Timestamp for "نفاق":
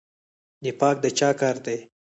0.63-0.95